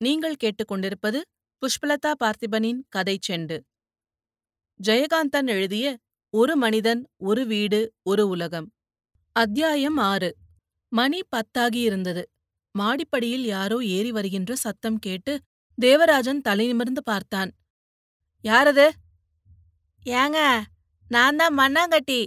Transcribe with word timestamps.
நீங்கள் 0.00 0.40
கேட்டுக்கொண்டிருப்பது 0.42 1.20
புஷ்பலதா 1.62 2.10
பார்த்திபனின் 2.20 2.80
கதை 2.88 3.14
செண்டு. 3.28 3.56
ஜெயகாந்தன் 4.80 5.48
எழுதிய 5.48 5.86
ஒரு 6.34 6.54
மனிதன் 6.56 7.00
ஒரு 7.20 7.42
வீடு 7.46 7.80
ஒரு 8.02 8.24
உலகம் 8.28 8.68
அத்தியாயம் 9.36 9.98
ஆறு. 10.04 10.30
மணி 10.92 11.20
பத்தாகியிருந்தது 11.36 12.22
மாடிப்படியில் 12.74 13.46
யாரோ 13.46 13.78
ஏறி 13.96 14.12
வருகின்ற 14.12 14.52
சத்தம் 14.56 14.98
கேட்டு 14.98 15.32
தேவராஜன் 15.78 16.40
தலை 16.40 16.66
நிமிர்ந்து 16.66 17.02
பார்த்தான். 17.02 17.50
யாரது? 18.44 18.86
ஏங்க 20.06 20.38
நான் 21.10 21.36
தான் 21.36 21.54
மண்ணாங்கட்டி 21.58 22.20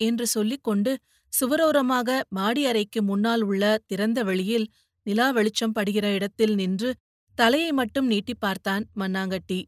என்று 0.00 0.26
சொல்லிக்கொண்டு 0.26 0.92
சுவரோரமாக 1.32 2.20
மாடி 2.28 2.62
அறைக்கு 2.66 3.00
முன்னால் 3.02 3.42
உள்ள 3.42 3.64
திறந்த 3.86 4.18
வெளியில் 4.24 4.68
நிலா 5.08 5.30
வெளிச்சம் 5.30 5.72
படுகிற 5.72 6.06
இடத்தில் 6.12 6.54
நின்று 6.54 6.90
தலையை 7.38 7.70
மட்டும் 7.72 8.06
நீட்டிப் 8.06 8.40
பார்த்தான் 8.40 8.84
மண்ணாங்கட்டி 8.96 9.60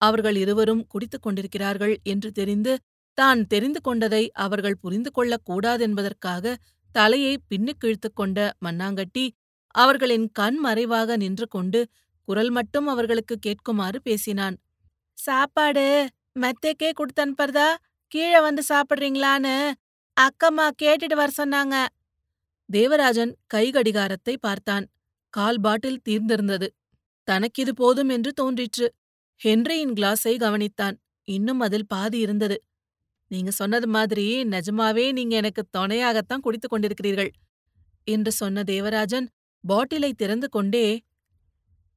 அவர்கள் 0.00 0.36
இருவரும் 0.36 0.86
குடித்துக் 0.86 1.22
கொண்டிருக்கிறார்கள் 1.22 1.94
என்று 2.02 2.32
தெரிந்து 2.32 2.72
தான் 3.18 3.46
தெரிந்து 3.46 3.80
கொண்டதை 3.80 4.22
அவர்கள் 4.36 4.80
புரிந்து 4.80 5.10
கொள்ளக் 5.10 5.46
கூடாதென்பதற்காக 5.50 6.54
தலையை 6.94 7.34
பின்னுக்கு 7.48 7.86
இழுத்துக் 7.86 8.16
கொண்ட 8.16 8.38
மண்ணாங்கட்டி 8.64 9.24
அவர்களின் 9.74 10.26
கண் 10.32 10.58
மறைவாக 10.58 11.16
நின்று 11.16 11.46
கொண்டு 11.48 11.80
குரல் 12.28 12.50
மட்டும் 12.50 12.86
அவர்களுக்கு 12.86 13.34
கேட்குமாறு 13.46 13.98
பேசினான். 14.02 14.56
சாப்பாடு 15.18 15.84
மெத்தைக்கே 16.40 16.90
கொடுத்தனுப்புறதா? 16.98 17.68
கீழே 18.12 18.40
வந்து 18.40 18.62
சாப்பிடுறீங்களான்னு 18.68 19.54
அக்கம்மா 20.16 20.66
கேட்டுட்டு 20.82 21.16
வர 21.16 21.30
சொன்னாங்க. 21.38 21.76
தேவராஜன் 22.68 23.32
கைகடிகாரத்தை 23.54 24.34
பார்த்தான். 24.40 24.86
கால் 25.34 25.60
பாட்டில் 25.60 26.00
தீர்ந்திருந்தது. 26.08 26.68
தனக்கிது 27.28 27.72
போதும் 27.74 28.08
என்று 28.08 28.32
தோன்றிற்று. 28.32 28.86
ஹென்ரியின் 29.44 29.94
கிளாஸை 29.94 30.34
கவனித்தான். 30.36 30.96
இன்னும் 31.28 31.60
அதில் 31.60 31.86
பாதி 31.86 32.18
இருந்தது. 32.18 32.56
நீங்க 33.30 33.50
சொன்னது 33.50 33.86
மாதிரி 33.86 34.44
நிஜமாவே 34.44 35.12
நீங்க 35.12 35.36
எனக்கு 35.36 35.62
துணையாகத்தான் 35.78 36.40
குடித்துக் 36.40 36.72
கொண்டிருக்கிறீர்கள் 36.72 37.30
என்று 38.04 38.32
சொன்ன 38.32 38.62
தேவராஜன் 38.62 39.26
பாட்டிலை 39.64 40.10
திறந்து 40.12 40.48
கொண்டே 40.48 40.86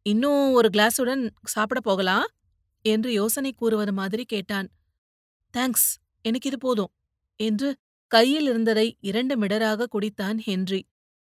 இன்னும் 0.06 0.52
ஒரு 0.52 0.70
கிளாஸுடன் 0.70 1.24
சாப்பிட 1.44 1.80
போகலாம்? 1.80 2.28
என்று 2.86 3.10
யோசனை 3.12 3.52
கூறுவது 3.52 3.94
மாதிரி 3.94 4.24
கேட்டான். 4.24 4.68
தேங்க்ஸ் 5.54 5.90
எனக்கு 6.22 6.48
இது 6.50 6.58
போதும் 6.58 6.92
என்று 7.40 7.70
கையில் 8.12 8.48
இருந்ததை 8.48 8.86
இரண்டு 9.00 9.38
மிடராக 9.38 9.88
குடித்தான் 9.94 10.38
ஹென்றி. 10.38 10.80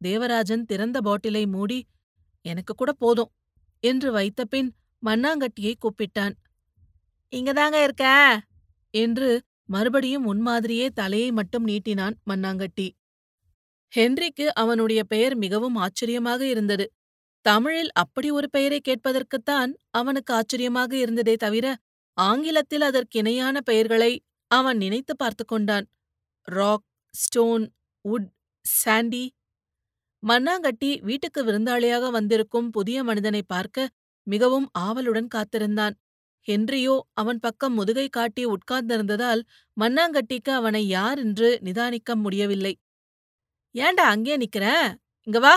தேவராஜன் 0.01 0.65
திறந்த 0.65 0.97
பாட்டிலை 1.01 1.43
மூடி 1.45 1.79
எனக்கு 2.45 2.73
கூட 2.73 2.91
போதும் 2.93 3.31
என்று 3.83 4.09
வைத்தபின் 4.11 4.69
மண்ணாங்கட்டியை 5.03 5.73
கூப்பிட்டான். 5.79 6.35
இங்கதாங்க 7.33 7.77
இருக்க 7.83 8.05
என்று 8.93 9.29
மறுபடியும் 9.65 10.27
முன்மாதிரியே 10.27 10.87
தலையை 10.93 11.31
மட்டும் 11.31 11.65
நீட்டினான் 11.67 12.15
மண்ணாங்கட்டி 12.29 12.87
ஹென்றிக்கு 13.93 14.45
அவனுடைய 14.53 15.01
பெயர் 15.03 15.35
மிகவும் 15.35 15.75
ஆச்சரியமாக 15.75 16.41
இருந்தது. 16.47 16.85
தமிழில் 17.45 17.91
அப்படி 17.93 18.29
ஒரு 18.31 18.47
பெயரை 18.49 18.79
கேட்பதற்குத்தான் 18.81 19.71
அவனுக்கு 19.89 20.31
ஆச்சரியமாக 20.33 20.91
இருந்ததே 20.97 21.35
தவிர 21.35 21.65
ஆங்கிலத்தில் 22.17 22.81
அதற்கிணையான 22.81 23.57
பெயர்களை 23.61 24.11
அவன் 24.51 24.77
நினைத்து 24.77 25.13
பார்த்து 25.15 25.43
கொண்டான். 25.45 25.85
ராக் 26.47 26.85
ஸ்டோன் 27.13 27.65
உட் 28.05 28.27
சாண்டி 28.65 29.23
மண்ணாங்கட்டி 30.23 30.89
வீட்டுக்கு 31.01 31.41
விருந்தாளியாக 31.43 32.05
வந்திருக்கும் 32.11 32.69
புதிய 32.69 32.97
மனிதனை 33.03 33.41
பார்க்க 33.45 33.87
மிகவும் 34.27 34.67
ஆவலுடன் 34.79 35.27
காத்திருந்தான். 35.27 35.95
ஹென்ரியோ 36.47 36.95
அவன் 37.13 37.39
பக்கம் 37.39 37.73
முதுகை 37.73 38.07
காட்டி 38.09 38.43
உட்கார்ந்திருந்ததால் 38.45 39.41
மண்ணாங்கட்டிக்கு 39.77 40.51
அவனை 40.51 40.83
யார் 40.87 41.19
என்று 41.19 41.49
நிதானிக்க 41.63 42.15
முடியவில்லை. 42.15 42.73
ஏண்டா 43.75 44.05
அங்கே 44.07 44.35
நிக்கிற? 44.37 44.65
இங்க 45.27 45.39
வா! 45.39 45.55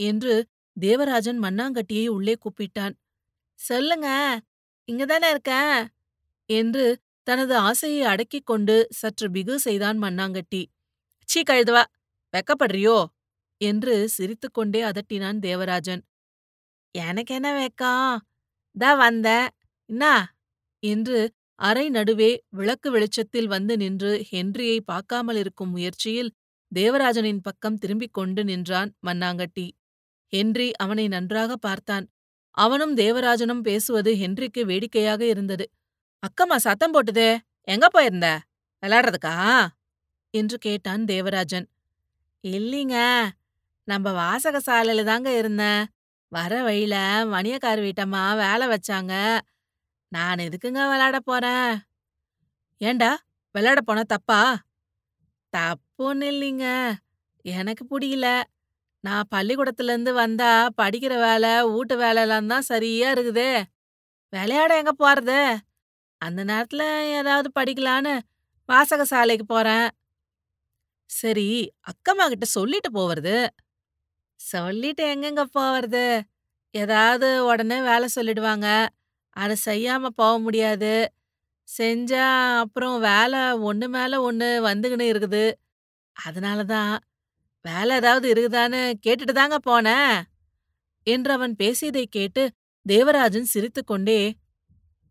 என்று 0.00 0.34
தேவராஜன் 0.76 1.40
மண்ணாங்கட்டியை 1.44 2.06
உள்ளே 2.08 2.34
கூப்பிட்டான். 2.36 2.94
சொல்லுங்க 3.58 4.08
இங்கதானே 4.88 5.28
இருக்க? 5.30 5.52
என்று 6.50 6.84
தனது 7.28 7.54
ஆசையை 7.60 8.02
அடக்கிக் 8.02 8.46
கொண்டு 8.46 8.76
சற்று 8.90 9.26
பிகு 9.30 9.54
செய்தான் 9.58 9.98
மண்ணாங்கட்டி 10.02 10.62
சீ 11.28 11.40
கழுதுவா 11.42 11.84
வெக்கப்படுறியோ? 12.34 12.98
என்று 13.60 13.94
சிரித்துக்கொண்டே 14.08 14.80
அதட்டினான் 14.82 15.38
தேவராஜன். 15.38 16.02
எனக்கு 16.94 17.32
என்ன 17.34 17.48
வெக்கம்? 17.58 18.18
தா 18.76 18.90
வந்த 18.94 19.28
இன்னா? 19.90 20.14
என்று 20.82 21.18
அறை 21.58 21.86
நடுவே 21.88 22.30
விளக்கு 22.48 22.88
வெளிச்சத்தில் 22.90 23.46
வந்து 23.46 23.74
நின்று 23.76 24.12
ஹென்ரியை 24.30 24.78
பார்க்காமல் 24.84 25.36
இருக்கும் 25.36 25.70
முயற்சியில் 25.70 26.30
தேவராஜனின் 26.72 27.42
பக்கம் 27.42 27.78
திரும்பிக் 27.78 28.14
கொண்டு 28.14 28.42
நின்றான் 28.44 28.90
மண்ணாங்கட்டி 29.06 29.66
ஹென்றி 30.32 30.68
அவனை 30.76 31.06
நன்றாக 31.08 31.52
பார்த்தான். 31.56 32.06
அவனும் 32.56 32.94
தேவராஜனும் 32.96 33.62
பேசுவது 33.62 34.10
ஹென்றிக்கு 34.14 34.62
வேடிக்கையாக 34.66 35.22
இருந்தது. 35.26 35.66
அக்கம்மா 36.22 36.56
சத்தம் 36.56 36.94
போட்டுதே. 36.94 37.30
எங்க 37.68 37.86
போயிருந்த? 37.88 38.28
விளையாடுறதுக்கா? 38.82 39.34
என்று 40.34 40.56
கேட்டான் 40.58 41.04
தேவராஜன். 41.04 41.66
இல்லீங்க 42.44 42.96
நம்ம 43.88 44.10
வாசக 44.12 44.56
சாலையில 44.66 45.04
தாங்க 45.04 45.30
இருந்தேன் 45.38 45.82
வர 46.32 46.52
வழியில 46.62 46.96
மணியக்கார் 47.34 47.80
வீட்டம்மா 47.80 48.22
வேலை 48.36 48.66
வச்சாங்க. 48.68 49.14
நான் 50.12 50.38
எதுக்குங்க 50.38 50.82
விளையாட 50.90 51.18
போறேன்? 51.20 51.70
ஏண்டா 52.80 53.10
விளையாட 53.54 53.80
போனா 53.80 54.02
தப்பா? 54.08 54.40
தப்புன்னு 55.52 56.26
இல்லைங்க 56.32 56.66
எனக்கு 57.44 57.84
பிடிக்கல 57.84 58.28
நான் 59.04 59.30
பள்ளிக்கூடத்துல 59.30 59.92
இருந்து 59.92 60.12
வந்தா 60.14 60.50
படிக்கிற 60.82 61.14
வேலை 61.20 61.52
வீட்டு 61.66 61.96
வேலைலாம் 61.98 62.46
தான் 62.46 62.68
சரியா 62.70 63.08
இருக்குதே. 63.12 63.52
விளையாட 64.32 64.72
எங்க 64.76 64.92
போறது? 64.98 65.40
அந்த 66.20 66.40
நேரத்துல 66.44 66.82
ஏதாவது 67.18 67.48
படிக்கலான்னு 67.58 68.14
வாசக 68.68 69.02
சாலைக்கு 69.04 69.44
போறேன். 69.46 69.86
சரி 71.10 71.48
அக்கம்மா 71.90 72.24
கிட்ட 72.28 72.46
சொல்லிட்டு 72.56 72.90
போவது 72.90 73.36
சொல்லிட்டு 74.40 75.02
எங்கெங்க 75.12 75.42
போவது 75.58 76.04
ஏதாவது 76.74 77.28
உடனே 77.44 77.78
வேலை 77.80 78.08
சொல்லிடுவாங்க. 78.16 78.66
அதை 79.36 79.54
செய்யாம 79.66 80.10
போக 80.20 80.34
முடியாது. 80.38 80.92
செஞ்சா 81.68 82.26
அப்புறம் 82.62 82.96
வேலை 83.00 83.40
ஒண்ணு 83.70 83.86
மேல 83.88 84.20
ஒண்ணு 84.28 84.48
வந்துகின்னு 84.68 85.06
இருக்குது. 85.12 85.44
அதனால 86.16 86.60
தான் 86.64 86.92
வேலை 87.64 87.92
ஏதாவது 87.96 88.26
இருக்குதான்னு 88.34 88.82
கேட்டுட்டு 89.06 89.34
தாங்க 89.40 89.58
போனேன் 89.66 90.14
என்று 91.06 91.32
அவன் 91.32 91.54
பேசியதை 91.56 92.04
கேட்டு 92.08 92.42
தேவராஜன் 92.86 93.50
சிரித்துக்கொண்டே 93.54 94.20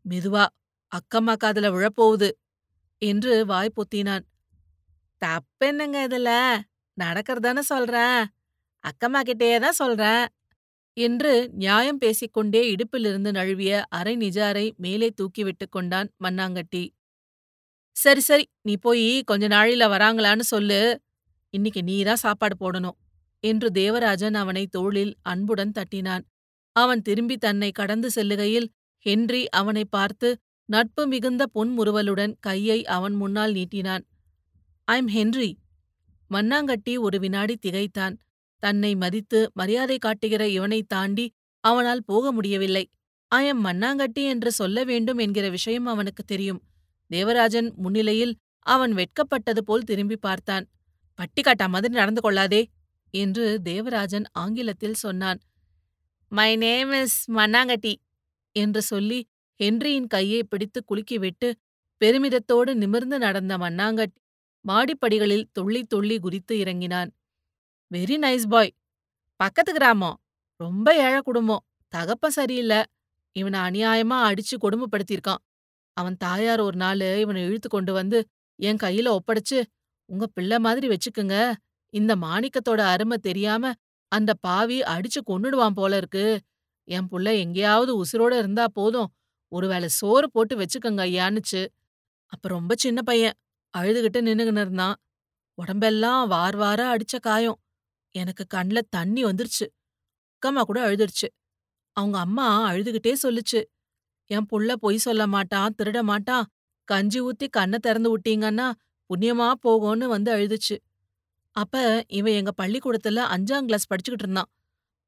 மெதுவா 0.06 0.46
அக்கம்மா 0.92 1.34
காதுல 1.44 1.68
விழப்போகுது 1.74 2.30
என்று 3.02 3.34
வாய் 3.46 3.76
பொத்தினான். 3.76 4.26
தப்பென்னங்க 5.22 5.98
இதுல? 6.08 6.32
நடக்கிறதானே 6.98 7.64
சொல்றேன் 7.66 8.20
அக்கம்மா 8.84 9.22
கிட்டேயே 9.22 9.58
தான் 9.60 9.74
சொல்றேன் 9.74 10.26
என்று 10.98 11.34
நியாயம் 11.54 11.98
பேசிக்கொண்டே 11.98 12.62
இடுப்பிலிருந்து 12.74 13.32
நழுவிய 13.32 13.82
அரை 13.90 14.14
நிஜாரை 14.16 14.66
மேலே 14.78 15.10
தூக்கி 15.10 15.44
விட்டு 15.44 15.66
கொண்டான் 15.70 16.10
மண்ணாங்கட்டி 16.24 16.84
சரி 17.96 18.20
சரி 18.20 18.46
நீ 18.62 18.74
போய் 18.78 19.06
கொஞ்ச 19.24 19.46
நாழில 19.48 19.84
வராங்களான்னு 19.90 20.46
சொல்லு. 20.46 20.80
இன்னைக்கு 21.54 21.82
நீதான் 21.82 22.16
சாப்பாடு 22.16 22.56
போடணும் 22.60 22.98
என்று 23.44 23.68
தேவராஜன் 23.72 24.34
அவனை 24.34 24.64
தோளில் 24.68 25.14
அன்புடன் 25.22 25.72
தட்டினான். 25.72 26.24
அவன் 26.76 27.02
திரும்பி 27.02 27.36
தன்னை 27.38 27.70
கடந்து 27.72 28.10
செல்லுகையில் 28.12 28.68
ஹென்றி 29.06 29.42
அவனை 29.50 29.84
பார்த்து 29.86 30.30
நட்பு 30.70 31.08
மிகுந்த 31.08 31.46
புன்முறுவலுடன் 31.56 32.34
கையை 32.40 32.86
அவன் 32.86 33.14
முன்னால் 33.14 33.54
நீட்டினான். 33.54 34.04
I'm 34.84 35.08
Henry. 35.08 35.58
மண்ணாங்கட்டி 36.30 37.00
ஒரு 37.00 37.20
வினாடி 37.20 37.58
திகைத்தான். 37.58 38.18
தன்னை 38.60 38.96
மதித்து 38.96 39.52
மரியாதை 39.54 39.98
காட்டுகிற 39.98 40.50
இவனைத் 40.50 40.90
தாண்டி 40.90 41.34
அவனால் 41.60 42.04
போக 42.06 42.32
முடியவில்லை. 42.32 42.90
ஐயம் 43.28 43.66
மண்ணாங்கட்டி 43.66 44.14
என்று 44.14 44.52
சொல்ல 44.52 44.84
வேண்டும் 44.84 45.18
என்கிற 45.18 45.50
விஷயம் 45.50 45.86
அவனுக்கு 45.86 46.24
தெரியும். 46.24 46.64
தேவராஜன் 47.08 47.74
முன்னிலையில் 47.76 48.38
அவன் 48.60 48.94
வெட்கப்பட்டது 48.94 49.64
போல் 49.64 49.84
திரும்பி 49.84 50.18
பார்த்தான். 50.18 50.68
பட்டிக்காட்டா 51.16 51.68
மாதிரி 51.68 51.94
நடந்து 51.94 52.22
கொள்ளாதே 52.22 52.70
என்று 53.12 53.62
தேவராஜன் 53.62 54.24
ஆங்கிலத்தில் 54.32 54.94
சொன்னான். 54.94 55.40
மை 56.28 56.56
நேம் 56.56 56.92
இஸ் 56.92 57.32
மண்ணாங்கட்டி 57.32 57.96
என்று 58.52 58.82
சொல்லி 58.82 59.28
ஹென்ரியின் 59.60 60.08
கையை 60.08 60.44
பிடித்து 60.44 60.80
குலுக்கிவிட்டு 60.84 61.50
பெருமிதத்தோடு 62.02 62.72
நிமிர்ந்து 62.74 63.18
நடந்த 63.20 63.54
மண்ணாங்கட்டி 63.58 64.18
மாடிப்படிகளில் 64.66 65.46
துள்ளி 65.52 65.82
துள்ளி 65.84 66.20
குதித்து 66.20 66.54
இறங்கினான் 66.60 67.10
வெரி 67.92 68.18
நைஸ் 68.18 68.48
பாய் 68.48 68.72
பக்கத்து 69.40 69.72
கிராமம் 69.74 70.18
ரொம்ப 70.60 70.88
ஏழை 70.98 71.20
குடும்பம் 71.20 71.64
தகப்பன் 71.94 72.36
சரியில்ல. 72.36 72.74
இவன 73.36 73.56
அநியாயமா 73.68 74.18
அடிச்சு 74.30 74.56
கொடுமைப்படுத்தியிருக்கான். 74.64 75.42
அவன் 75.98 76.18
தாயார் 76.18 76.60
ஒரு 76.60 76.78
நாளு 76.78 77.08
இவன 77.24 77.42
இழுத்து 77.48 77.70
கொண்டு 77.70 77.92
வந்து 77.94 78.20
என் 78.60 78.82
கையில 78.84 79.08
ஒப்படைச்சு, 79.18 79.60
உங்க 80.10 80.26
பிள்ளை 80.28 80.58
மாதிரி 80.60 80.88
வச்சுக்குங்க. 80.88 81.36
இந்த 81.94 82.16
மாணிக்கத்தோட 82.16 82.82
அருமை 82.94 83.18
தெரியாம 83.18 83.72
அந்த 84.12 84.32
பாவி 84.40 84.78
அடிச்சு 84.94 85.22
கொன்னுடுவான் 85.30 85.78
போல 85.80 85.98
இருக்கு. 85.98 86.26
என் 86.88 87.08
புள்ள 87.12 87.28
எங்கேயாவது 87.40 87.92
உசுரோட 88.04 88.34
இருந்தா 88.38 88.66
போதும். 88.74 89.10
ஒருவேளை 89.48 89.88
சோறு 89.88 90.32
போட்டு 90.32 90.58
வச்சுக்கங்க 90.58 91.04
ஐயான்னுச்சு. 91.08 91.68
அப்ப 92.26 92.50
ரொம்ப 92.50 92.76
சின்ன 92.78 93.02
பையன். 93.02 93.34
அழுதுகிட்டு 93.78 94.20
நின்னுகின்னு 94.20 94.62
இருந்தான். 94.62 94.96
உடம்பெல்லாம் 95.56 96.28
வார் 96.28 96.56
வாரா 96.56 96.96
அடிச்ச 96.96 97.20
காயம். 97.22 97.62
எனக்கு 98.12 98.46
கண்ல 98.56 98.82
தண்ணி 98.90 99.24
வந்துருச்சு. 99.24 99.66
அக்கம்மா 100.42 100.62
கூட 100.62 100.92
அழுதுருச்சு 100.92 101.30
அவங்க 101.94 102.20
அம்மா 102.20 102.72
அழுதுகிட்டே 102.72 103.14
சொல்லுச்சு. 103.24 103.64
என் 104.26 104.46
புள்ள 104.52 104.74
பொய் 104.74 104.98
சொல்ல 104.98 105.28
மாட்டான், 105.28 105.76
திருட 105.78 106.02
மாட்டான். 106.02 106.48
கஞ்சி 106.84 107.22
ஊத்தி 107.22 107.50
கண்ண 107.50 107.78
திறந்து 107.78 108.18
விட்டீங்கன்னா 108.18 108.72
புண்ணியமா 109.10 109.54
போகும்னு 109.68 110.06
வந்து 110.08 110.36
அழுதுச்சு. 110.36 110.78
அப்ப 111.52 112.04
இவன் 112.08 112.34
எங்க 112.34 112.52
பள்ளிக்கூடத்துல 112.62 113.20
அஞ்சாம் 113.36 113.66
கிளாஸ் 113.66 113.94
படிச்சுக்கிட்டு 113.94 114.24
இருந்தான். 114.24 114.50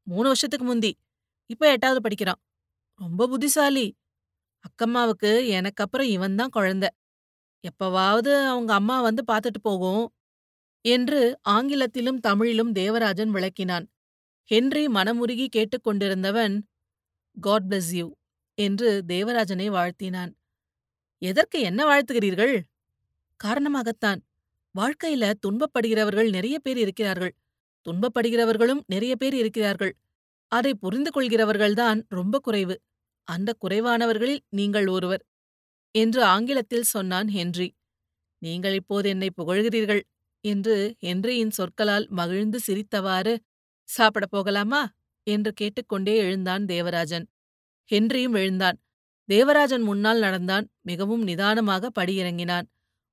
மூணு 0.04 0.24
வருஷத்துக்கு 0.24 0.66
முந்தி. 0.66 0.98
இப்ப 1.46 1.72
எட்டாவது 1.72 2.02
படிக்கிறான். 2.02 2.42
ரொம்ப 2.96 3.28
புத்திசாலி. 3.28 3.99
அக்கம்மாவுக்கு 4.60 5.48
எனக்கு 5.48 5.84
அப்பறம் 5.84 6.08
இவன் 6.08 6.18
இவன்தான் 6.18 6.50
குழந்தை. 6.50 6.90
எப்பவாவது 7.62 8.46
அவங்க 8.46 8.74
அம்மா 8.74 9.02
வந்து 9.02 9.24
பார்த்துட்டு 9.32 9.60
போகும். 9.62 10.14
என்று 10.82 11.40
ஆங்கிலத்திலும் 11.50 12.20
தமிழிலும் 12.20 12.72
தேவராஜன் 12.72 13.34
விளக்கினான். 13.34 13.86
ஹென்றி 14.44 14.88
மனமுருகி 14.88 15.48
கேட்டுக் 15.48 15.84
கொண்டிருந்தவன் 15.84 16.68
காட் 17.42 17.66
பிளஸ் 17.70 17.96
யூ 17.96 18.14
என்று 18.56 19.04
தேவராஜனை 19.08 19.72
வாழ்த்தினான். 19.72 20.34
எதற்கு 21.18 21.60
என்ன 21.60 21.86
வாழ்த்துகிறீர்கள்? 21.86 22.62
காரணமாகத்தான். 23.44 24.22
வாழ்க்கையில 24.80 25.34
துன்பப்படுகிறவர்கள் 25.48 26.30
நிறைய 26.30 26.60
பேர் 26.60 26.78
இருக்கிறார்கள். 26.78 27.36
துன்பப்படுகிறவர்களும் 27.90 28.80
நிறைய 28.88 29.16
பேர் 29.16 29.34
இருக்கிறார்கள். 29.34 29.96
அதை 30.48 30.74
புரிந்து 30.74 31.12
கொள்கிறவர்கள்தான் 31.16 32.04
ரொம்ப 32.08 32.40
குறைவு. 32.40 32.82
அந்த 33.30 33.56
குறைவானவர்களில் 33.62 34.44
நீங்கள் 34.50 34.88
ஒருவர். 34.88 35.24
என்று 35.96 36.24
ஆங்கிலத்தில் 36.24 36.84
சொன்னான் 36.84 37.28
ஹென்றி. 37.28 37.68
நீங்கள் 38.42 38.74
இப்போது 38.74 39.10
என்னை 39.10 39.30
புகழ்கிறீர்கள் 39.42 40.02
என்று 40.46 40.96
ஹென்ரியின் 41.06 41.50
சொற்களால் 41.50 42.08
மகிழ்ந்து 42.10 42.60
சிரித்தவாறு 42.68 43.34
சாப்பிடப் 43.90 44.32
போகலாமா? 44.32 44.82
என்று 45.28 45.52
கேட்டுக்கொண்டே 45.54 46.18
எழுந்தான் 46.18 46.66
தேவராஜன். 46.66 47.26
ஹென்ரியும் 47.92 48.36
எழுந்தான். 48.36 48.78
தேவராஜன் 49.30 49.82
முன்னால் 49.82 50.20
நடந்தான் 50.20 50.66
மிகவும் 50.82 51.24
நிதானமாக 51.24 51.92
படியிறங்கினான். 52.00 52.68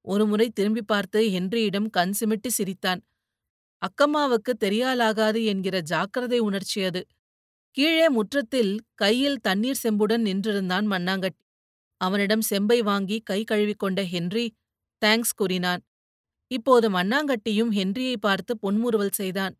ஒருமுறை 0.04 0.46
திரும்பி 0.50 0.82
பார்த்து 0.82 1.20
ஹென்ரியிடம் 1.30 1.88
கண் 1.90 2.14
சிமிட்டு 2.20 2.46
சிரித்தான். 2.48 3.00
அக்கம்மாவுக்கு 3.82 4.52
தெரியாலாகாது 4.64 5.44
என்கிற 5.44 5.80
ஜாக்கிரதை 5.82 6.38
உணர்ச்சி 6.38 6.82
அது 6.82 7.00
கீழே 7.76 8.08
முற்றத்தில் 8.08 8.81
கையில் 8.94 9.40
தண்ணீர் 9.40 9.81
செம்புடன் 9.82 10.23
நின்றிருந்தான் 10.23 10.87
மண்ணாங்கட்டி. 10.87 11.40
அவனிடம் 12.00 12.40
செம்பை 12.40 12.82
வாங்கி 12.82 13.20
கை 13.20 13.44
கழுவிக்கொண்ட 13.50 14.02
ஹென்றி 14.05 14.55
தேங்க்ஸ் 15.05 15.34
கூறினான். 15.37 15.82
இப்போது 16.50 16.90
மண்ணாங்கட்டியும் 16.90 17.70
ஹென்ரியை 17.73 18.17
பார்த்து 18.17 18.58
பொன்முறுவல் 18.62 19.11
செய்தான். 19.11 19.55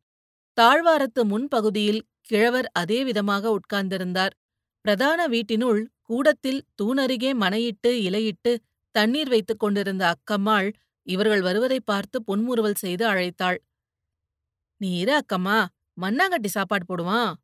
தாழ்வாரத்து 0.61 1.25
முன்பகுதியில் 1.25 2.01
கிழவர் 2.21 2.71
அதே 2.73 3.05
விதமாக 3.05 3.59
உட்கார்ந்திருந்தார். 3.59 4.35
பிரதான 4.81 5.27
வீட்டினுள் 5.27 5.91
கூடத்தில் 6.03 6.65
தூணருகே 6.83 7.33
மனையிட்டு 7.35 7.87
இலையிட்டு 7.87 8.57
தண்ணீர் 8.91 9.29
வைத்துக் 9.29 9.59
கொண்டிருந்த 9.59 10.15
அக்கம்மாள் 10.15 10.73
இவர்கள் 11.07 11.41
வருவதைப் 11.41 11.87
பார்த்து 11.87 12.23
பொன்முறுவல் 12.27 12.75
செய்து 12.75 13.07
அழைத்தாள். 13.09 13.59
நீ 14.81 14.99
இரு 14.99 15.15
அக்கம்மா 15.19 15.67
மண்ணாங்கட்டி 16.01 16.47
சாப்பாடு 16.47 16.85
போடுவான். 16.85 17.35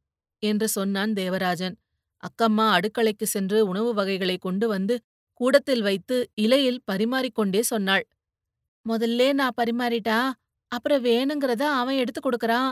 என்று 0.43 0.69
சொன்னான் 0.69 1.13
தேவராஜன். 1.13 1.77
அக்கம்மா 2.23 2.67
அடுக்களைக்கு 2.77 3.23
சென்று 3.23 3.59
உணவு 3.67 3.95
வகைகளை 3.95 4.37
கொண்டு 4.37 4.69
வந்து 4.69 4.95
கூடத்தில் 5.41 5.83
வைத்து 5.83 6.17
இலையில் 6.35 6.83
பரிமாறிக்கொண்டே 6.93 7.61
சொன்னாள். 7.61 8.05
முதல்லே 8.87 9.33
நான் 9.33 9.59
பரிமாறிட்டா 9.63 10.19
அப்புறம் 10.69 11.05
வேணுங்கிறத 11.05 11.63
அவன் 11.73 11.97
எடுத்து 11.97 12.21
கொடுக்கறான். 12.21 12.71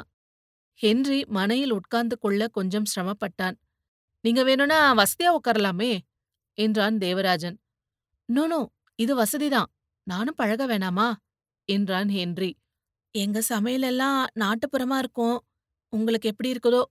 ஹென்றி 0.81 1.25
மனையில் 1.29 1.73
உட்கார்ந்து 1.73 2.17
கொள்ள 2.19 2.49
கொஞ்சம் 2.49 2.87
சிரமப்பட்டான். 2.95 3.57
நீங்க 4.25 4.43
வேணும்னா 4.43 4.79
வசதியா 4.95 5.31
உட்காரலாமே 5.39 5.93
என்றான் 6.59 6.99
தேவராஜன். 6.99 7.57
நோனோ 8.29 8.61
இது 8.99 9.13
வசதிதான். 9.23 9.71
நானும் 10.07 10.35
பழக 10.35 10.63
வேணாமா? 10.67 11.09
என்றான் 11.69 12.09
ஹென்றி. 12.09 12.51
எங்க 13.15 13.39
சமையலெல்லாம் 13.49 14.21
நாட்டுப்புறமா 14.41 14.97
இருக்கும். 14.99 15.39
உங்களுக்கு 15.93 16.29
எப்படி 16.29 16.53
இருக்குதோ 16.53 16.83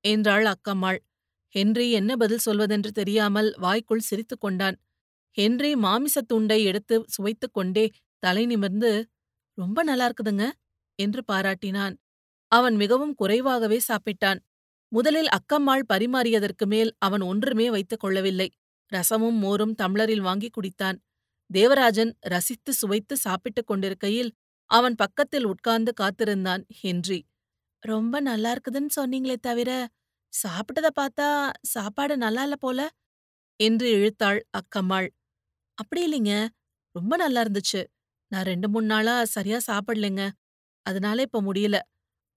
என்றாள் 0.00 0.44
அக்கம்மாள். 0.44 0.98
ஹென்றி 1.48 1.90
என்ன 1.90 2.16
பதில் 2.16 2.44
சொல்வதென்று 2.46 2.90
தெரியாமல் 2.90 3.54
வாய்க்குள் 3.58 3.98
சிரித்துக் 3.98 4.40
கொண்டான். 4.40 4.76
ஹென்றி 5.30 5.74
மாமிசத் 5.74 6.28
துண்டை 6.28 6.64
எடுத்து 6.64 7.04
சுவைத்துக் 7.06 7.54
கொண்டே 7.54 7.90
தலை 8.18 8.46
நிமிர்ந்து 8.46 9.08
ரொம்ப 9.58 9.82
நல்லா 9.82 10.10
இருக்குதுங்க 10.10 10.50
என்று 10.94 11.22
பாராட்டினான். 11.32 11.94
அவன் 12.52 12.76
மிகவும் 12.76 13.14
குறைவாகவே 13.14 13.80
சாப்பிட்டான். 13.88 14.38
முதலில் 14.92 15.28
அக்கம்மாள் 15.28 15.82
பரிமாறியதற்கு 15.92 16.66
மேல் 16.66 16.94
அவன் 16.98 17.20
ஒன்றுமே 17.20 17.70
வைத்துக் 17.70 18.00
கொள்ளவில்லை. 18.00 18.50
ரசமும் 18.92 19.38
மோரும் 19.38 19.74
தம்ளரில் 19.82 20.20
வாங்கி 20.20 20.50
குடித்தான். 20.50 20.98
தேவராஜன் 21.50 22.16
ரசித்து 22.20 22.72
சுவைத்து 22.72 23.16
சாப்பிட்டுக் 23.16 23.66
கொண்டிருக்கையில் 23.66 24.32
அவன் 24.70 24.94
பக்கத்தில் 24.94 25.46
உட்கார்ந்து 25.46 25.92
காத்திருந்தான் 25.92 26.64
ஹென்றி. 26.68 27.26
ரொம்ப 27.82 28.20
நல்லா 28.20 28.50
இருக்குதுன்னு 28.54 28.92
சொன்னீங்களே 28.96 29.36
தவிர 29.40 29.70
சாப்பிட்டத 30.32 30.88
பார்த்தா 31.00 31.26
சாப்பாடு 31.66 32.14
நல்லா 32.16 32.42
இல்ல 32.42 32.56
போல. 32.56 32.80
என்று 33.60 33.88
இழுத்தாள் 33.90 34.40
அக்கம்மாள். 34.58 35.08
அப்படி 35.78 36.02
இல்லைங்க 36.08 36.34
ரொம்ப 36.94 37.14
நல்லா 37.16 37.40
இருந்துச்சு. 37.42 37.80
நான் 38.32 38.44
ரெண்டு 38.44 38.68
மூணு 38.68 38.86
நாளா 38.86 39.14
சரியா 39.26 39.58
சாப்பிடலைங்க. 39.68 40.24
அதனால 40.86 41.22
இப்ப 41.22 41.42
முடியல. 41.42 41.78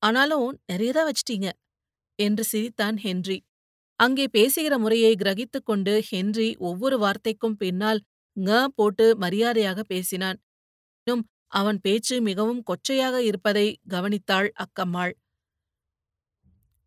ஆனாலும் 0.01 0.47
நிறையதான் 0.71 1.09
வச்சிட்டீங்க. 1.09 1.49
என்று 2.19 2.43
சிரித்தான் 2.45 2.97
ஹென்றி. 2.97 3.37
அங்கே 3.99 4.25
பேசுகிற 4.29 4.75
முறையை 4.79 5.13
கிரகித்துக் 5.17 5.65
கொண்டு 5.65 5.93
ஹென்றி 6.09 6.49
ஒவ்வொரு 6.61 6.97
வார்த்தைக்கும் 6.99 7.57
பின்னால் 7.57 8.01
ங 8.37 8.49
போட்டு 8.75 9.05
மரியாதையாக 9.17 9.79
பேசினான். 9.85 10.39
இன்னும் 11.07 11.23
அவன் 11.53 11.79
பேச்சு 11.81 12.15
மிகவும் 12.21 12.63
கொச்சையாக 12.69 13.17
இருப்பதை 13.23 13.67
கவனித்தாள் 13.89 14.49
அக்கம்மாள். 14.65 15.13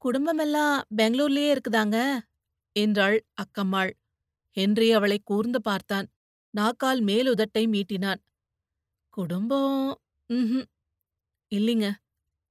குடும்பமெல்லாம் 0.04 0.82
பெங்களூர்லயே 0.96 1.48
இருக்குதாங்க? 1.56 2.18
என்றாள் 2.76 3.24
அக்கம்மாள். 3.34 3.92
ஹென்றி 4.56 4.92
அவளை 4.92 5.18
கூர்ந்து 5.24 5.60
பார்த்தான். 5.62 6.06
நாக்கால் 6.54 7.04
மேலுதட்டை 7.04 7.64
மீட்டினான். 7.66 8.20
குடும்பம் 9.10 10.00
ம்ஹும். 10.28 10.66
இல்லைங்க. 11.52 11.86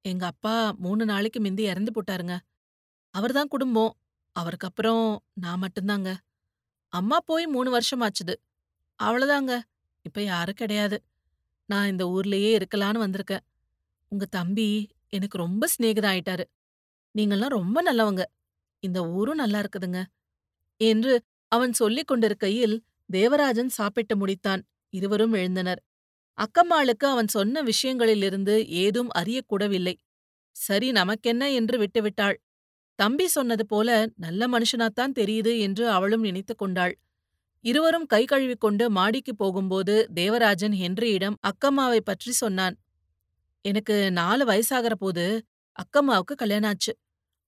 எங்க 0.05 0.25
அப்பா 0.25 0.71
மூணு 0.77 1.05
நாளைக்கு 1.05 1.39
மிந்தி 1.39 1.59
இறந்து 1.59 1.91
போட்டாருங்க. 1.91 2.39
அவர்தான் 3.13 3.47
குடும்பம். 3.47 3.93
அவருக்கு 4.35 4.67
அப்புறம் 4.67 5.23
நான் 5.33 5.61
மட்டும்தாங்க. 5.61 6.09
அம்மா 6.93 7.19
போய் 7.25 7.47
மூணு 7.47 7.69
வருஷம் 7.69 8.01
ஆச்சுது 8.01 8.35
அவ்வளவுதாங்க 9.03 9.53
இப்ப 10.01 10.23
யாரும் 10.23 10.55
கிடையாது. 10.55 11.03
நான் 11.65 11.87
இந்த 11.87 12.05
ஊர்லயே 12.05 12.51
இருக்கலான்னு 12.57 13.03
வந்திருக்கேன். 13.05 13.45
உங்க 14.11 14.25
தம்பி 14.25 14.89
எனக்கு 15.09 15.37
ரொம்ப 15.37 15.67
சிநேகிதம் 15.67 16.11
ஆயிட்டாரு. 16.13 16.45
நீங்கள்லாம் 17.15 17.47
ரொம்ப 17.47 17.77
நல்லவங்க. 17.83 18.23
இந்த 18.83 18.99
ஊரும் 19.09 19.35
நல்லா 19.35 19.59
இருக்குதுங்க. 19.61 19.99
என்று 20.81 21.13
அவன் 21.51 21.73
சொல்லிக் 21.73 22.07
கொண்டிருக்கையில் 22.07 22.75
தேவராஜன் 23.09 23.69
சாப்பிட்டு 23.69 24.15
முடித்தான். 24.17 24.61
இருவரும் 24.93 25.33
எழுந்தனர். 25.33 25.81
அக்கம்மாளுக்கு 26.37 27.05
அவன் 27.05 27.27
சொன்ன 27.27 27.63
விஷயங்களிலிருந்து 27.63 28.55
ஏதும் 28.67 29.09
அறியக்கூடவில்லை. 29.17 29.95
சரி 30.55 30.91
நமக்கென்ன? 30.91 31.51
என்று 31.51 31.77
விட்டுவிட்டாள். 31.77 32.37
தம்பி 32.99 33.27
சொன்னது 33.27 33.65
போல 33.65 33.89
நல்ல 34.15 34.47
மனுஷனாத்தான் 34.47 35.15
தெரியுது 35.19 35.59
என்று 35.59 35.89
அவளும் 35.89 36.21
நினைத்து 36.21 36.55
கொண்டாள். 36.55 36.93
இருவரும் 37.65 38.05
கை 38.05 38.25
கழுவிக்கொண்டு 38.25 38.89
மாடிக்கு 38.89 39.35
போகும்போது 39.35 39.95
தேவராஜன் 40.13 40.73
ஹென்ரியிடம் 40.73 41.37
அக்கம்மாவை 41.43 41.99
பற்றி 42.03 42.31
சொன்னான். 42.31 42.75
எனக்கு 43.65 44.11
நாலு 44.11 44.45
வயசாகிற 44.45 44.93
போது 44.99 45.25
அக்கம்மாவுக்கு 45.75 46.35
கல்யாணம் 46.35 46.69
ஆச்சு. 46.69 46.93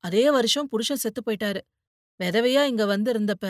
அதே 0.06 0.24
வருஷம் 0.32 0.68
புருஷன் 0.72 1.02
செத்து 1.04 1.22
போயிட்டாரு. 1.22 1.62
விதவையா 2.20 2.64
இங்க 2.64 2.84
வந்து 2.86 3.10
இருந்தப்ப 3.14 3.46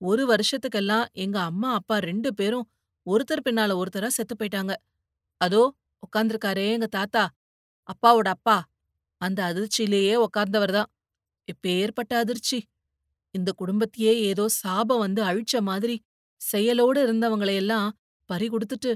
ஒரு 0.00 0.22
வருஷத்துக்கெல்லாம் 0.26 1.06
எங்க 1.24 1.38
அம்மா 1.40 1.68
அப்பா 1.72 1.96
ரெண்டு 2.00 2.30
பேரும் 2.34 2.66
ஒருத்தர் 3.06 3.44
பின்னால 3.44 3.74
ஒருத்தரா 3.80 4.08
செத்து 4.08 4.34
போயிட்டாங்க. 4.34 4.72
அதோ 5.40 5.62
உட்காந்துருக்காரே 6.02 6.66
எங்க 6.72 6.88
தாத்தா 6.88 7.24
அப்பாவோட 7.88 8.28
அப்பா. 8.28 8.56
அந்த 9.20 9.40
அதிர்ச்சியிலேயே 9.50 10.14
உக்காந்தவர்தான் 10.26 10.76
தான். 10.78 10.90
எப்பேற்பட்ட 11.48 12.12
அதிர்ச்சி. 12.14 12.58
இந்த 13.34 13.50
குடும்பத்தையே 13.52 14.12
ஏதோ 14.30 14.44
சாபம் 14.60 14.98
வந்து 14.98 15.20
அழிச்ச 15.22 15.60
மாதிரி 15.60 15.96
செயலோடு 16.40 16.98
இருந்தவங்களையெல்லாம் 17.06 17.88
பறி 18.30 18.46
கொடுத்துட்டு 18.48 18.90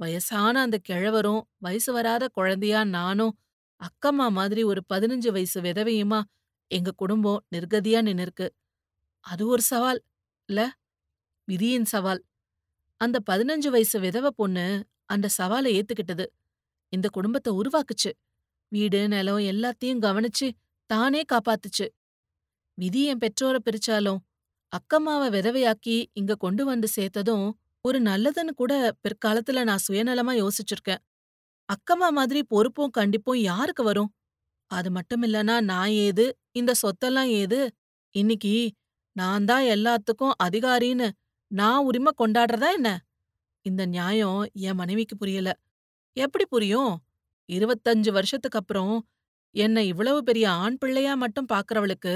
வயசான 0.00 0.54
அந்த 0.60 0.76
கிழவரும் 0.88 1.42
வயசு 1.58 1.90
வராத 1.92 2.24
குழந்தையா 2.28 2.80
நானும் 2.84 3.34
அக்கம்மா 3.80 4.26
மாதிரி 4.30 4.62
ஒரு 4.62 4.80
பதினஞ்சு 4.92 5.30
வயசு 5.32 5.58
விதவையுமா 5.60 6.20
எங்க 6.70 6.90
குடும்பம் 6.96 7.44
நிர்கதியா 7.54 8.00
நின்னுருக்கு. 8.00 8.46
அது 9.20 9.48
ஒரு 9.48 9.62
சவால் 9.62 10.00
இல்ல? 10.48 10.60
விதியின் 11.48 11.84
சவால். 11.84 12.22
அந்த 13.00 13.18
பதினஞ்சு 13.30 13.68
வயசு 13.68 14.00
விதவ 14.00 14.26
பொண்ணு 14.36 14.66
அந்த 15.06 15.28
சவாலை 15.38 15.70
ஏத்துக்கிட்டது. 15.74 16.26
இந்த 16.92 17.08
குடும்பத்தை 17.08 17.52
உருவாக்குச்சு. 17.54 18.12
வீடு 18.72 19.08
நிலம் 19.08 19.38
எல்லாத்தையும் 19.38 20.02
கவனிச்சு 20.02 20.48
தானே 20.90 21.22
காப்பாத்துச்சு. 21.32 21.86
விதி 22.78 23.04
என் 23.04 23.18
பெற்றோரை 23.18 23.60
பிரிச்சாலும் 23.64 24.20
அக்கம்மாவை 24.72 25.28
விதவையாக்கி 25.36 26.06
இங்க 26.12 26.34
கொண்டு 26.34 26.64
வந்து 26.64 26.88
சேர்த்ததும் 26.96 27.46
ஒரு 27.84 28.00
நல்லதுன்னு 28.02 28.52
கூட 28.56 28.74
பிற்காலத்துல 29.04 29.64
நான் 29.64 29.84
சுயநலமா 29.88 30.34
யோசிச்சிருக்கேன். 30.42 31.02
அக்கம்மா 31.68 32.08
மாதிரி 32.10 32.42
பொறுப்பும் 32.44 32.92
கண்டிப்பும் 32.98 33.40
யாருக்கு 33.42 33.84
வரும்? 33.84 34.10
அது 34.70 34.88
மட்டும் 34.90 35.22
இல்லனா 35.22 35.56
நான் 35.64 35.92
ஏது? 36.06 36.24
இந்த 36.52 36.72
சொத்தெல்லாம் 36.82 37.30
ஏது? 37.34 37.60
இன்னைக்கு 38.14 38.54
நான் 39.16 39.44
தான் 39.44 39.64
எல்லாத்துக்கும் 39.74 40.34
அதிகாரின்னு 40.42 41.08
நான் 41.50 41.84
உரிமை 41.84 42.12
கொண்டாடுறதா 42.18 42.68
என்ன? 42.74 42.90
இந்த 43.66 43.82
நியாயம் 43.86 44.40
என் 44.60 44.74
மனைவிக்கு 44.74 45.16
புரியல. 45.16 45.50
எப்படி 46.16 46.44
புரியும்? 46.46 46.92
இருபத்தஞ்சு 47.48 48.10
வருஷத்துக்கு 48.12 48.58
அப்புறம் 48.58 48.94
என்னை 49.54 49.82
இவ்வளவு 49.86 50.20
பெரிய 50.22 50.50
ஆண் 50.62 50.78
பிள்ளையா 50.78 51.14
மட்டும் 51.14 51.50
பாக்குறவளுக்கு 51.52 52.14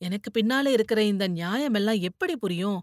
எனக்கு 0.00 0.28
பின்னால 0.38 0.66
இருக்கிற 0.68 1.00
இந்த 1.04 1.24
நியாயம் 1.30 1.74
எல்லாம் 1.74 2.00
எப்படி 2.00 2.36
புரியும்? 2.36 2.80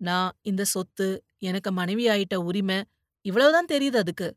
நான் 0.00 0.30
இந்த 0.42 0.64
சொத்து 0.66 1.08
எனக்கு 1.40 1.70
மனைவி 1.72 2.04
ஆயிட்ட 2.08 2.36
உரிமை 2.42 2.78
இவ்வளவுதான் 3.24 3.70
தெரியுது 3.72 3.96
அதுக்கு. 3.96 4.28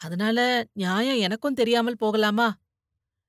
அதனால 0.00 0.38
நியாயம் 0.74 1.18
எனக்கும் 1.18 1.54
தெரியாமல் 1.54 1.96
போகலாமா? 1.96 2.48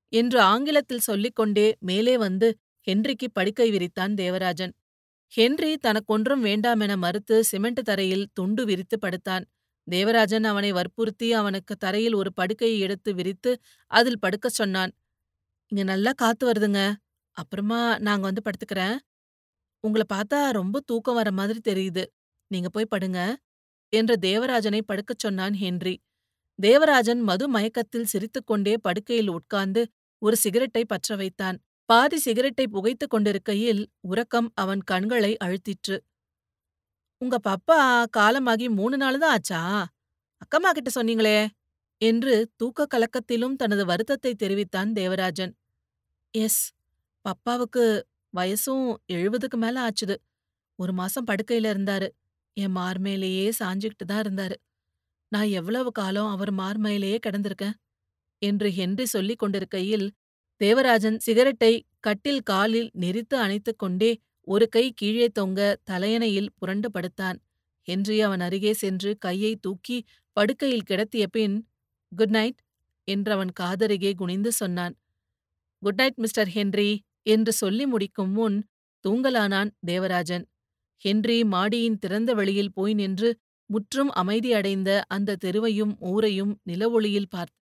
என்று 0.09 0.41
ஆங்கிலத்தில் 0.41 0.99
சொல்லிக்கொண்டே 0.99 1.75
மேலே 1.79 2.17
வந்து 2.17 2.57
ஹென்றிக்கு 2.87 3.27
படுக்கை 3.33 3.71
விரித்தான் 3.71 4.13
தேவராஜன். 4.13 4.73
ஹென்றி 5.27 5.77
தனக்கொன்றும் 5.77 6.43
வேண்டாமென 6.45 6.97
மறுத்து 6.97 7.43
சிமெண்ட் 7.43 7.83
தரையில் 7.83 8.27
துண்டு 8.33 8.65
விரித்து 8.65 8.99
படுத்தான். 8.99 9.45
தேவராஜன் 9.87 10.43
அவனை 10.43 10.71
வற்புறுத்தி 10.71 11.33
அவனுக்கு 11.33 11.75
தரையில் 11.75 12.13
ஒரு 12.13 12.33
படுக்கையை 12.33 12.79
எடுத்து 12.79 13.13
விரித்து 13.13 13.51
அதில் 13.91 14.19
படுக்கச் 14.21 14.57
சொன்னான். 14.59 14.91
இங்க 15.67 15.83
நல்லா 15.83 16.11
காத்து 16.15 16.51
வருதுங்க. 16.51 16.93
அப்புறமா 17.31 17.97
நாங்க 17.97 18.21
வந்து 18.21 18.41
படுத்துக்கிறேன். 18.41 18.97
உங்கள 19.83 20.01
பார்த்தா 20.13 20.49
ரொம்ப 20.49 20.79
தூக்கம் 20.79 21.15
வர 21.15 21.31
மாதிரி 21.31 21.59
தெரியுது. 21.69 22.03
நீங்க 22.47 22.69
போய் 22.69 22.91
படுங்க 22.95 23.35
என்று 23.89 24.15
தேவராஜனை 24.21 24.81
படுக்கச் 24.87 25.17
சொன்னான் 25.17 25.53
ஹென்றி. 25.53 25.95
தேவராஜன் 26.59 27.19
மது 27.19 27.49
மயக்கத்தில் 27.49 28.05
சிரித்துக்கொண்டே 28.05 28.73
படுக்கையில் 28.81 29.27
உட்கார்ந்து 29.27 29.81
ஒரு 30.21 30.35
சிகரெட்டை 30.37 30.85
பற்ற 30.85 31.15
வைத்தான். 31.15 31.57
பாதி 31.85 32.17
சிகரெட்டை 32.17 32.67
புகைத்துக் 32.67 33.09
கொண்டிருக்கையில் 33.09 33.89
உறக்கம் 34.01 34.51
அவன் 34.55 34.81
கண்களை 34.81 35.37
அழுத்திற்று. 35.43 35.97
உங்க 37.21 37.37
பப்பா 37.43 38.03
காலமாகி 38.09 38.69
மூணு 38.69 38.97
நாள் 38.97 39.17
தான் 39.17 39.31
ஆச்சா? 39.31 39.61
அக்கம்மா 40.41 40.71
கிட்ட 40.71 40.89
சொன்னீங்களே? 41.01 41.47
என்று 42.01 42.51
தூக்க 42.55 42.87
கலக்கத்திலும் 42.87 43.55
தனது 43.55 43.85
வருத்தத்தை 43.85 44.33
தெரிவித்தான் 44.33 44.91
தேவராஜன். 44.93 45.53
எஸ் 46.33 46.73
பப்பாவுக்கு 47.25 47.85
வயசும் 48.33 48.85
எழுபதுக்கு 49.13 49.57
மேல 49.57 49.75
ஆச்சுது. 49.81 50.15
ஒரு 50.75 50.93
மாசம் 50.93 51.27
படுக்கையில 51.27 51.67
இருந்தாரு. 51.73 52.07
என் 52.57 52.75
மார்மையிலேயே 52.75 53.51
சாஞ்சுக்கிட்டு 53.59 54.05
தான் 54.05 54.21
இருந்தாரு. 54.21 54.55
நான் 55.31 55.49
எவ்வளவு 55.49 55.91
காலம் 55.91 56.29
அவர் 56.29 56.53
மார்மையிலேயே 56.53 57.17
கிடந்திருக்கேன். 57.27 57.75
என்று 58.41 58.69
ஹென்றி 58.71 59.05
சொல்லிக் 59.05 59.39
கொண்டிருக்கையில் 59.39 60.07
தேவராஜன் 60.61 61.17
சிகரெட்டை 61.19 61.73
கட்டில் 61.99 62.43
காலில் 62.43 62.89
நெரித்து 62.99 63.35
அணைத்துக் 63.37 63.77
கொண்டே 63.77 64.11
ஒரு 64.47 64.65
கை 64.69 64.85
கீழே 64.91 65.27
தொங்க 65.29 65.59
தலையணையில் 65.83 66.53
புரண்டு 66.59 66.89
படுத்தான். 66.91 67.37
ஹென்றி 67.87 68.17
அவன் 68.21 68.39
அருகே 68.39 68.73
சென்று 68.73 69.11
கையை 69.17 69.51
தூக்கி 69.55 69.97
படுக்கையில் 70.37 70.83
கிடத்திய 70.83 71.25
பின் 71.27 71.55
குட் 72.11 72.29
நைட் 72.29 72.59
என்று 73.07 73.31
அவன் 73.31 73.51
காதருகே 73.59 74.11
குனிந்து 74.15 74.51
சொன்னான். 74.51 74.95
குட் 75.81 75.95
நைட் 75.95 76.17
மிஸ்டர் 76.17 76.49
ஹென்றி 76.49 76.89
என்று 77.23 77.51
சொல்லி 77.53 77.85
முடிக்கும் 77.85 78.31
முன் 78.31 78.57
தூங்கலானான் 79.05 79.71
தேவராஜன் 79.85 80.45
ஹென்றி 81.05 81.43
மாடியின் 81.43 81.99
திறந்த 81.99 82.31
வெளியில் 82.33 82.73
போய் 82.73 82.93
நின்று 82.93 83.29
முற்றும் 83.69 84.11
அமைதியடைந்த 84.13 84.89
அந்த 85.07 85.37
தெருவையும் 85.45 85.93
ஊரையும் 86.01 86.53
நிலவொளியில் 86.63 87.29
பார்த்து 87.29 87.55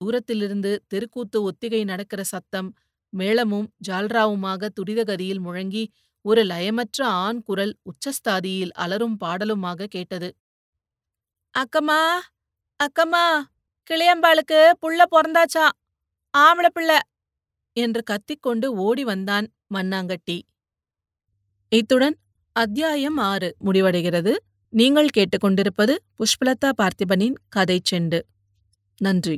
தூரத்திலிருந்து 0.00 0.72
தெருக்கூத்து 0.88 1.38
ஒத்திகை 1.42 1.84
நடக்கிற 1.84 2.20
சத்தம் 2.24 2.68
மேளமும் 3.12 3.68
ஜால்ராவுமாக 3.88 4.68
துரிதகதியில் 4.78 5.42
முழங்கி 5.46 5.84
ஒரு 6.24 6.42
லயமற்ற 6.44 7.00
ஆண் 7.20 7.40
குரல் 7.42 7.74
உச்சஸ்தாதியில் 7.84 8.72
அலரும் 8.76 9.16
பாடலுமாக 9.20 9.88
கேட்டது. 9.90 10.28
அக்கம்மா 11.54 12.00
அக்கம்மா 12.80 13.24
கிளியம்பாளுக்கு 13.90 14.60
புள்ள 14.82 15.00
பொறந்தாச்சா? 15.14 15.66
ஆம்பள 16.34 16.66
பிள்ள! 16.68 16.92
என்று 17.76 18.02
கத்திக்கொண்டு 18.02 18.66
ஓடி 18.78 19.04
வந்தான் 19.04 19.46
மண்ணாங்கட்டி 19.74 20.36
இத்துடன் 21.72 22.16
அத்தியாயம் 22.56 23.18
ஆறு 23.22 23.48
முடிவடைகிறது. 23.66 24.32
நீங்கள் 24.72 25.12
கேட்டுக்கொண்டிருப்பது 25.16 25.94
புஷ்பலதா 26.18 26.70
பார்த்திபனின் 26.80 27.36
கதை 27.48 27.78
செண்டு 27.90 28.18
நன்றி. 28.98 29.36